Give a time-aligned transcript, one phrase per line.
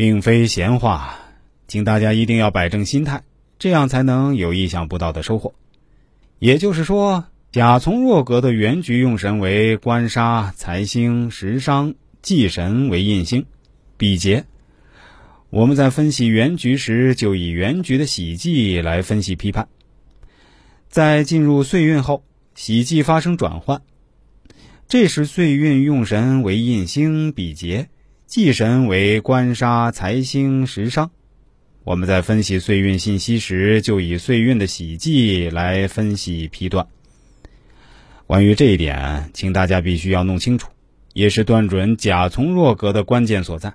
[0.00, 1.14] 并非闲话，
[1.68, 3.22] 请大家一定要摆正心态，
[3.58, 5.52] 这样才能有意想不到的收获。
[6.38, 13.44] 也就是说，甲从若格的原局用神为官杀、财星、食伤，忌神为印星，
[13.98, 14.46] 比劫。
[15.50, 19.68] 我们在分析原局时，就以原局的喜忌来分析批判。
[20.88, 22.24] 在进入岁运后，
[22.54, 23.82] 喜忌发生转换，
[24.88, 27.90] 这时岁运用神为印星比劫，
[28.30, 31.10] 忌神为官杀财星食伤。
[31.82, 36.86] 我们在分析岁运信息时，就以岁运的喜忌来分析批断。
[38.28, 40.70] 关于这一点，请大家必须要弄清楚，
[41.12, 43.74] 也是断准甲从弱格的关键所在。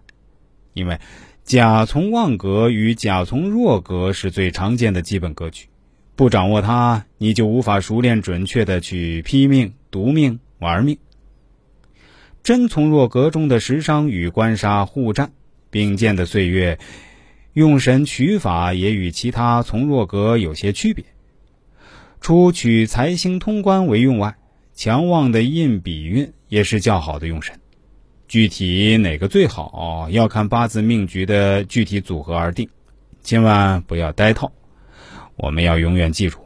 [0.74, 1.02] 因为
[1.44, 5.68] 甲从旺格与甲从弱格是最常见的基本格局。
[6.16, 10.98] 不掌握它，你就无法熟练准确的去批命、读命、玩命。
[12.46, 15.32] 真从弱格中的食伤与官杀互战
[15.72, 16.78] 并肩的岁月，
[17.54, 21.04] 用神取法也与其他从弱格有些区别。
[22.22, 24.36] 除取财星通关为用外，
[24.76, 27.60] 强旺的印比运也是较好的用神。
[28.28, 32.70] 具体哪个最好，要看八字命局的具体组合而定，
[33.24, 34.52] 千万不要呆套。
[35.36, 36.38] 我们要永远记住，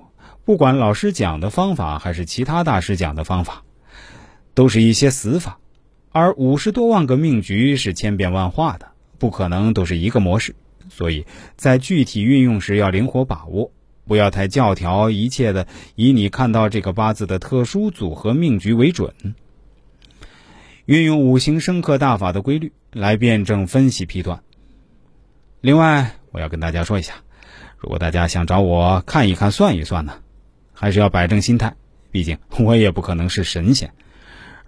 [0.46, 3.66] 不管老师讲的方法还是其他大师讲的方法，
[4.54, 5.60] 都是一些死法。
[6.12, 10.56] 而五十多万个命局是千变万化的，不可能都是一个模式。
[10.90, 13.72] 所以在具体运用时要灵活把握，
[14.06, 19.14] 不要太教条一切的以你看到这个八字的特殊组合命局为准。
[20.86, 24.42] 运用五行生克大法的规律来辩证分析批断。
[25.62, 27.14] 另外，我要跟大家说一下。
[27.78, 30.16] 如果大家想找我看一看、算一算呢，
[30.74, 31.76] 还是要摆正心态，
[32.12, 33.94] 毕竟我也不可能是神仙，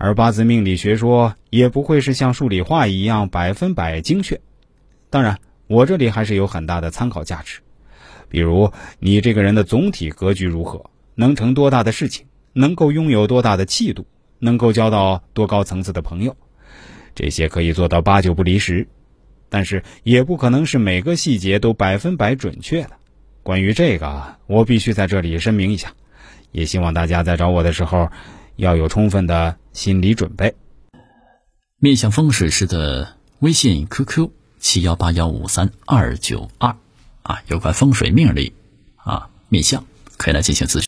[0.04, 4.42] 而八字命理学说也不会是像数理化一样百分百精确。
[5.12, 7.60] 当然，我这里还是有很大的参考价值，
[8.28, 14.08] 比如你这个人的总体格局如何，能成多大的事情，能够拥有多大的气度，
[14.40, 16.36] 能够交到多高层次的朋友，
[17.14, 18.88] 这些可以做到八九不离十，
[19.50, 22.92] 但是也不可能是每个细节都百分百准确的。
[23.44, 25.94] 关于这个，我必须在这里声明一下，
[26.52, 28.09] 也希望大家在找我的时候
[28.56, 30.56] 要有充分的心理准备。
[31.78, 36.76] 面向风水师的微信 QQ 七幺八幺五三二九二
[37.24, 38.54] 啊，有关风水命理
[38.98, 39.84] 啊面相
[40.18, 40.80] 可以来进行咨询。